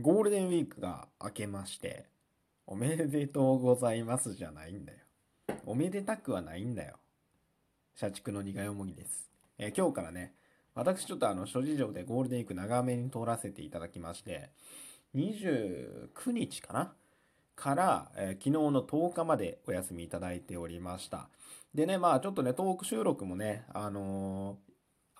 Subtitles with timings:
[0.00, 2.06] ゴールデンウィークが明けまして、
[2.66, 4.98] おめでとうございますじゃないんだよ。
[5.66, 6.96] おめでたくはないんだよ。
[7.94, 9.30] 社畜の苦いもぎです。
[9.58, 10.34] えー今日からね、
[10.74, 14.50] 私ちょっとあの諸事情でゴールデンウィーク長めに通らせていただきまして、
[15.14, 16.92] 29日かな？
[17.56, 21.28] から、えー昨日の10日までお休みいただいておりました。
[21.74, 24.56] でね、まあちょっとね、トーク収録もね、あの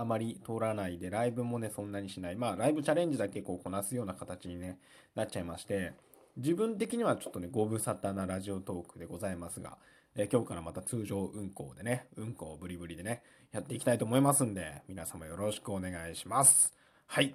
[0.00, 2.36] あまり通らないで、ライブもね、そんなにしない。
[2.36, 4.78] まあ、ライブチャレンジだけこうこなすような形にね、
[5.14, 5.92] なっちゃいまして、
[6.36, 9.76] 自分的にはちょっとね、ご無沙汰なラジオトークでございますが、
[10.14, 16.72] えー今日からまた通常運行でね、運行ブリブリでね、やっていきたいと思いますんで、皆様よろしくお願いします。
[17.06, 17.34] はい。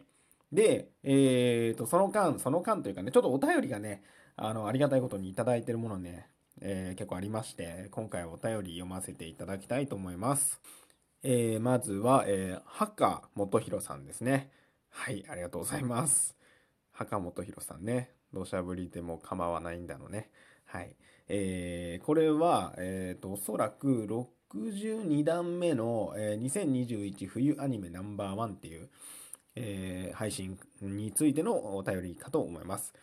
[0.53, 4.03] で、えーと、その間、その間というかね、ちょっとお便りがね、
[4.37, 6.29] あの、ありがたいことにいただいてるものね、
[6.61, 10.82] えー結構ありまして、今回お便り読ませていただきたいと思います。
[11.25, 14.51] えーまずは、えー、ハカ元弘さんですね。
[14.89, 16.35] はい、ありがとうございます。
[16.91, 18.11] ハカ元弘さんね。
[18.33, 20.29] 土砂降りでも構わないんだのね。
[20.65, 20.97] はい。
[21.29, 24.05] えーこれは、えっ、と、おそらく
[24.51, 28.89] 62段目の、えー2021冬アニメナンバーワンっていう、
[29.55, 32.93] えー配信についてのお便りかと思います。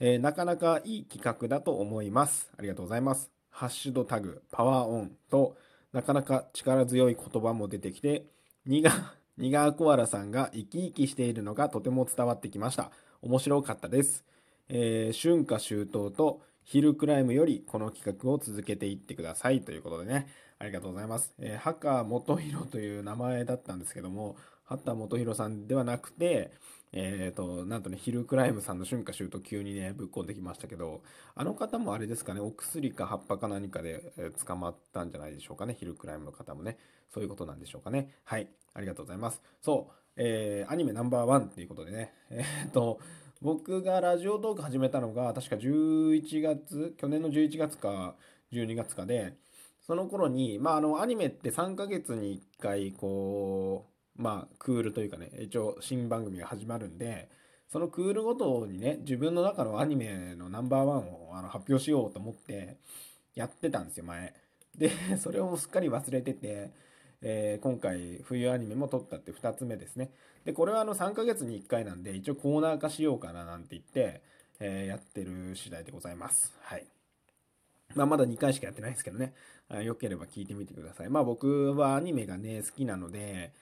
[0.00, 2.50] えーなかなかいい企画だと思います。
[2.58, 3.30] ありがとうございます。
[3.50, 5.56] ハッシュドタグ、パワーオンと、
[5.92, 8.26] なかなか力強い言葉も出てきて、
[8.66, 8.92] ニガ、
[9.38, 12.90] ニガーコアラさんが生き生きしているのがとても伝わってきました。
[13.22, 14.24] 面白かったです。
[14.68, 20.26] えー春夏秋冬とヒルクライムよりこの企画を続けていってくださいということでね、
[20.58, 21.32] ありがとうございます。
[21.38, 26.52] えー、ハカ元弘という名前だったんですけども、ハッタ元弘さんではなくて、
[26.92, 31.02] えー、と、なんとね、ヒルクライムさんの春夏秋冬急にね、ぶっこんできましたけど、
[31.34, 34.12] あの方もあれですかね、お薬か葉っぱか何かで、
[34.44, 36.78] 捕まったんじゃないでしょうかね、ヒルクライムの方もね、
[37.12, 38.14] そういうことなんでしょうかね。
[38.24, 39.42] はい、ありがとうございます。
[39.60, 43.00] そう、えーアニメナンバーワンっていうことでね、 えー、と、
[43.40, 48.16] 僕がラジオトーク始めたのが、確か11月、去年の11月か
[48.52, 49.34] 12月かで、
[49.82, 57.30] その頃に、まあ、あの、アニメって3ヶ月に1回、こう、まあ、クールというかね、一応新番組が始まるんで、
[57.68, 62.78] そのクールごとにね、自分の中のアニメのナンバーワンをあの発表しようと思って
[63.34, 64.34] やってたんですよ、前。
[64.76, 66.72] で、 それをすっかり忘れてて、
[67.20, 70.10] えー今回冬アニメも撮ったって2つ目ですね。
[70.44, 74.22] で、これはあの3ヶ月に1回なんで、一応コーナー化しようかななんて言って、
[74.58, 76.56] えーやってる次第でございます。
[76.60, 76.86] はい。
[77.94, 79.32] まあ、まだ2回しかやってないですけどね。
[79.68, 81.08] あよければ聞いてみてください。
[81.08, 83.52] まあ僕はアニメがね、好きなので、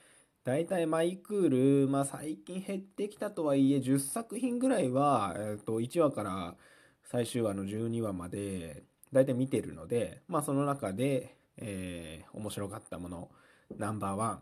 [0.47, 6.55] だいたいマイクール、まあ最近減ってきたとはいえ、10作品ぐらいは、えっ、と、1話から
[7.03, 13.29] 最終話の12話まで、だいたい見てるので、まあその中で、えー面白かったもの、
[13.77, 14.41] ナンバーワン、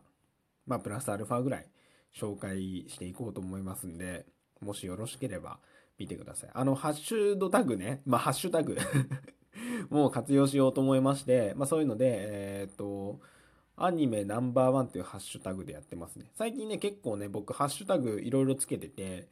[0.67, 1.65] まあプラスアルファぐらい
[2.15, 4.27] 紹介していこうと思いますんで、
[4.61, 5.57] もしよろしければ
[5.97, 6.49] 見てください。
[6.53, 8.77] あの、ハッシュドタグね、まあハッシュタグ
[9.89, 13.21] もう活用しようと思いまして、まあそういうので、えーっと、
[13.77, 16.25] アニメナンバーワンっていうハッシュタグでやってますね。
[16.37, 19.27] 最近ね、結構ね、僕ハッシュタグいろいろつけてて、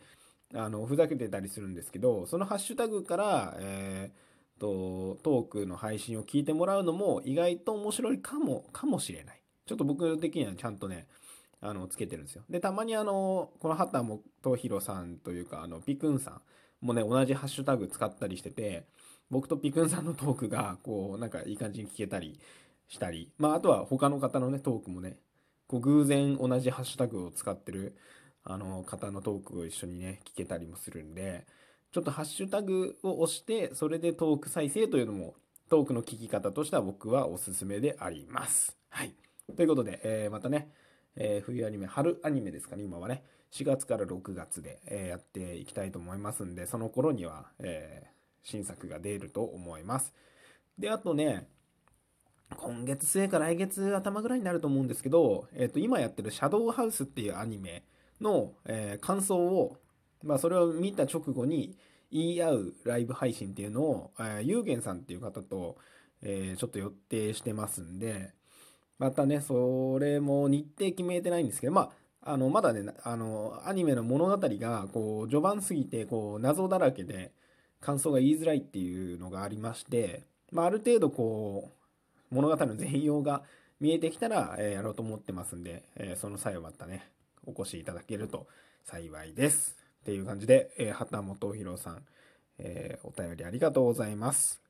[0.53, 9.41] あの、ふざけてたりするんですけど、そのハッシュタグから、えーと、トークの配信を聞いてもらうのも意外と面白いかも、かもしれない。
[9.65, 11.07] ちょっと僕的にはちゃんとね、
[11.61, 12.43] あの、つけてるんですよ。
[12.49, 16.41] で、たまにあの、この畑元弘さんというか、あの、ピクンさん
[16.85, 18.85] もね、同じハッシュタグ使ったりしてて、
[19.29, 22.37] 僕とピクンさんのトークが、こう、なんかいい感じに聞けたり
[22.93, 25.17] したり、まあ、あとは他の方のね、トークもね、
[25.67, 27.97] こう、偶然同じハッシュタグを使ってる、
[28.43, 31.45] あの、方のトークを一緒にね、聞けたりもするんで、
[31.91, 35.35] ちょっとハッシュタグを押して、それでトーク再生というのも、
[35.69, 38.77] トークの聞き方としては僕はおすすめであります。
[38.89, 39.15] はい。
[39.55, 40.69] ということで、えーまたね、
[41.15, 48.13] えー冬アニメ、春アニメですかね、今はね、4月から6月で、えーやっていきたいと思いますんで、その頃には、えー
[48.45, 50.13] 新作が出ると思います。
[50.77, 51.47] で、あとね、
[52.57, 57.83] 今月末か来月頭ぐらいになると思うんですけど、えっ、と、今やってるシャドウハウスっていうアニメ
[58.21, 59.77] の、えー感想を、
[60.23, 61.77] まあ、それを見た直後に
[62.11, 65.77] 言い合うライブ配信っていうのを、えー、ゆうげんさんっていう方と、
[66.21, 68.33] えーちょっと予定してますんで、
[68.99, 71.91] またね、それも日程決めてないんですけど、ま
[72.21, 77.33] あ、あの、まだね、あの、アニメの物語が、こう、序盤すぎて、こう、謎だらけで、
[77.81, 81.82] 感想が言いづらいっていうのがありまして、まあ、ある程度、こう、
[82.33, 83.43] 物語の全容が
[83.79, 87.07] 見えてきたら、えーやろうと思ってますんで、えーその際はまたね、
[87.45, 88.47] お越しいただけると
[88.83, 89.77] 幸いです。
[90.01, 92.03] っていう感じで、えー、畑本博さん、
[92.57, 94.61] えーお便りありがとうございます。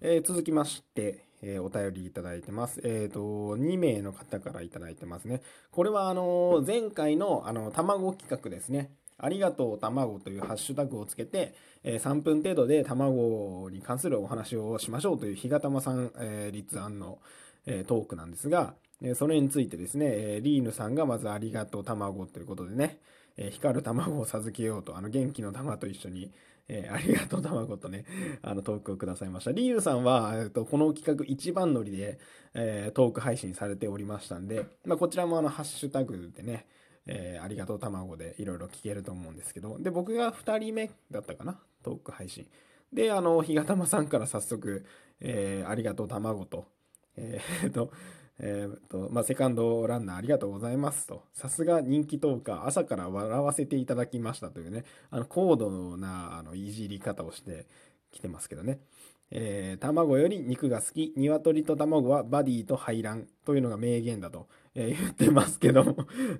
[0.00, 2.80] えー続きまして、えーお便りいただいてます。
[2.84, 3.20] えっ、と、
[3.56, 5.42] 2名の方からいただいてますね。
[5.70, 8.90] これは、あの、前回の、あの、卵企画ですね。
[9.18, 17.18] ありがとう卵というハッシュタグをつけて、えー、3分程度で卵に関するお話をしましょうという日がたまさん、えー、立案の、
[17.66, 23.00] えー、トークなんですが、えー、それについてですね、え、リーヌさんがまずありがとう卵ということでね、
[23.36, 26.32] えー、光る卵を授けようと、あの元気の玉と一緒に、
[26.68, 28.04] えー、ありがとう卵とね、
[28.42, 29.52] あのトークをくださいました。
[29.52, 32.18] リーヌさんは、えーと、この企画一番乗りで、
[32.54, 36.66] えー、トーク配信されておりましたんで、まあ、こちらもあのハッシュタグでね、
[37.08, 42.46] えー、ありがとう卵でいろいろ聞けると思うんですけど、で、僕が2人目だったかな、トーク配信。
[42.92, 44.84] で、あの、日がたまさんから早速、
[45.20, 46.66] えー、ありがとう卵と、
[47.16, 47.90] えー、と、
[48.40, 51.24] えー、と、まあ、セカンドランナーありがとうございますと。
[51.32, 57.66] さすが人気トーカー、朝から笑わせていただきましたというね、あの、高度な、あの、いじり方をして
[58.12, 58.78] きてますけどね。
[59.30, 64.48] えー、卵より肉が好き、鶏と卵はバディと排卵というのが名言だと、
[64.80, 65.84] え、言ってますけど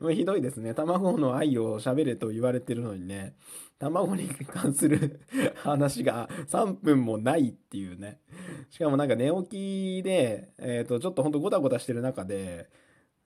[0.01, 0.73] も ひどいですね。
[0.73, 3.35] 卵の愛を喋れと言われてるのにね、
[3.81, 5.21] 卵に関する
[5.65, 8.21] 話が3分もないっていうね。
[8.71, 12.71] しかもなんか寝起きで、えっ、ー、と、ちょっとほんとゴタゴタしてる中で、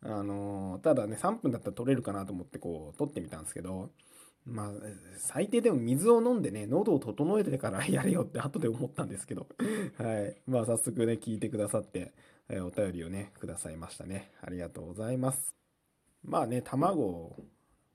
[0.00, 3.90] あのただね、3分だったら撮れるかなと思ってこう、撮ってみたんですけど、
[4.46, 4.70] まあ、
[5.16, 9.46] 最低でも水を飲んでね、喉を整えてから やれよって後で思ったんですけど、
[9.98, 10.36] はい。
[10.46, 12.12] まあ、早速ね、聞いてくださって、
[12.48, 14.32] え、お便りをね、くださいましたね。
[14.40, 15.54] ありがとうございます。
[16.24, 17.36] まあね、卵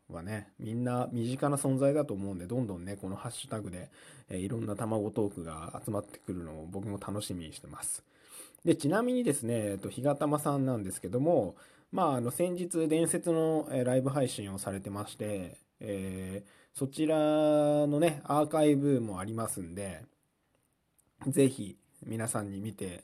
[0.09, 3.89] はね、みんな身近な存在だと思うんで、どんどんね、このハッシュタグで、
[4.29, 8.03] えー、いろんな卵トークが集まってくるのを僕も楽しみにしてます。
[8.63, 11.55] で、ちなみにですね、えっと、ひがたまさんなんですけども、
[11.91, 20.03] まあ、あの、先日伝説のライブ配信をされてまして、えー、そちらのね、アーカイブもありますんで、
[21.27, 23.03] ぜひ皆さんに見て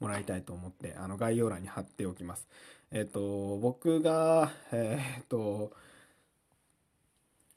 [0.00, 2.48] もらいたいと思って、あの概要欄に貼っておきます。
[2.90, 5.72] えっ、と、僕が、えっ、と、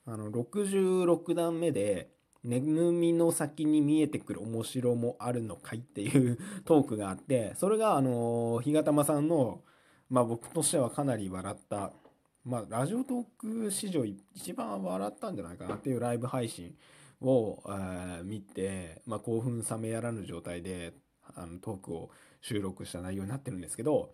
[0.05, 2.09] あの、66段目で、
[2.43, 9.61] 眠みの先に見えてくる面白もあるのかいっていう トークがあって、それがあの、日がたまさんの、
[10.09, 11.93] まあ僕としてはかなり笑った
[12.43, 16.75] まあ、ラジオトーク史上一番笑ったんじゃないかなっていうライブ配信
[17.21, 20.93] を、え、見て、まあ、興奮冷めやらぬ状態で
[21.35, 22.09] あのトークを
[22.41, 24.13] 収録した内容になってるんですけど、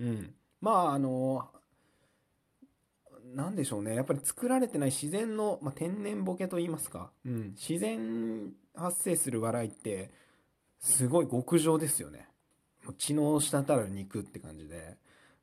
[0.00, 0.34] うん。
[0.60, 1.48] まあ、あの、
[3.34, 3.94] なんでしょうね。
[3.94, 7.10] やっぱり作られてない自然の、まあ、天然ボケと言いますか。
[7.24, 7.54] うん。
[7.60, 10.10] 自然発生する笑いって、
[10.80, 12.28] すごい極上ですよね。
[12.84, 14.96] もう血の滴る肉って感じで。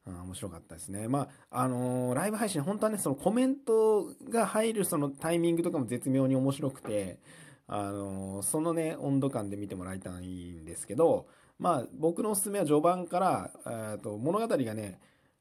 [0.06, 1.08] 面白かったですね。
[1.08, 7.20] まあ、あのー、ライブ配信、本当はね、そのコメントが入るそのタイミングとかも絶妙に面白くて、
[7.68, 11.28] あのー、そのね、温度感で見てもらいたいんですけど、
[11.60, 13.52] まあ、僕のおすすめは序盤から、
[13.96, 15.00] えと物語がね、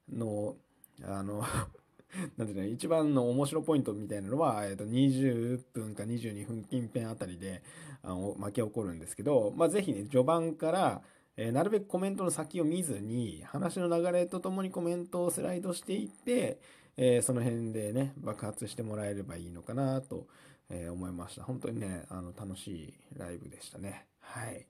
[0.09, 0.55] の、
[1.03, 1.43] あの
[2.37, 7.63] なんていうの、一番の面白ポイントみたいなのは、えっ、と、20分か22分近辺あたりで、
[8.03, 11.01] あの、巻き起こるんですけど、まあ、ぜひね、序盤から、
[11.37, 16.59] えー、なるべくコメントの先を見ずに、話の流れとともにコメントをスライドしていって、
[16.97, 20.27] えー、その辺でね、爆発してもらえればいいのかなと、
[20.69, 21.43] えー、思いました。
[21.43, 24.05] 本当にね、あの、楽しいライブでしたね。
[24.19, 24.67] はい。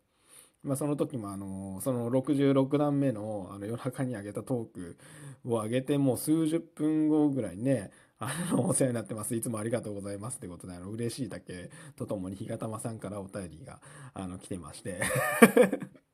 [0.64, 4.98] まあ、その時もあの、その66段目のあの夜中に上げたトーク
[5.46, 9.36] を上げてもう数十分後ぐらいね、あの、お世話になってます。
[9.36, 13.82] いつもありがとうございますってことで、あの、嬉しいだけとともに、ひがたまさんからお便りが、
[14.14, 15.02] あの、来てまして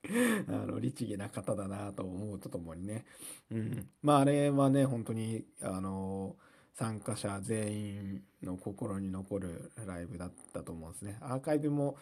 [0.47, 3.05] あの、律儀な方だなと思うとともにね。
[3.51, 3.89] うん。
[4.01, 6.35] まあ、あれはね、本当に、あの、
[6.73, 11.17] 参加者全員の心に残るライブだったと思うんですね。
[11.21, 11.97] アーカイブも、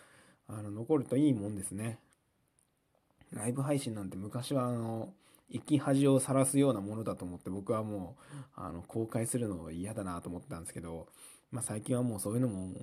[0.48, 2.00] あの、残るといいもんですね。
[3.32, 5.14] ライブ配信なんて昔は、あの、
[5.52, 8.18] 生き恥をさらすようなものだと思って僕はも
[8.58, 11.08] うあの公開するの嫌だなと思ったんですけど、
[11.52, 12.74] まあ、最近はもうそういうのも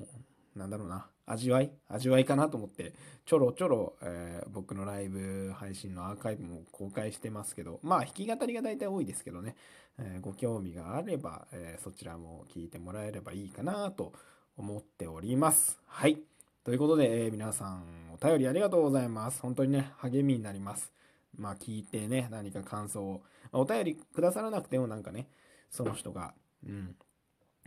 [0.57, 2.93] なんだろうな味わい味わいかなと思って
[3.25, 9.57] ちょろちょろ、えー、僕のライブ配信のアーカイブも公開してますけどまあ弾き語りが大体多いですけどね、
[9.99, 14.13] えー、ご興味があれば、えー、そちらも聞いてもらえればいいかなと
[14.57, 15.79] 思っております。
[15.87, 16.21] はい。
[16.65, 19.41] ということで、え皆さんお便りありがとうございます。
[19.41, 20.93] 本当にね励みになります。
[21.37, 25.29] まあ聞いてね、何か感想を、ま、お便りくださらなくてもなんかね、
[25.71, 26.35] その人が、
[26.67, 26.95] うん、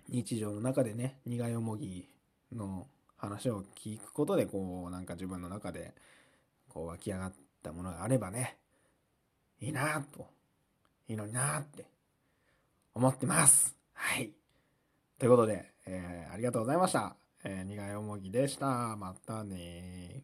[0.10, 2.08] 日常の中でね、苦いよもぎ
[2.52, 5.94] の話を聞くことで、こう、なんか自分の中で、
[6.70, 7.34] こう湧き上がっ
[7.64, 8.58] たものがあればね、
[9.60, 10.28] いいなと、
[11.08, 11.86] いいのになって
[12.94, 13.76] 思ってます。
[13.94, 14.32] はい。
[15.18, 17.16] ということで、えー、ありがとうございました。
[17.44, 18.96] えー、苦い思いでした。
[18.96, 20.24] またね